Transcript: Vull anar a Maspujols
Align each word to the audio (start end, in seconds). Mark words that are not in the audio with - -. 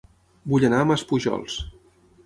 Vull 0.53 0.65
anar 0.71 0.81
a 0.83 0.87
Maspujols 0.93 1.63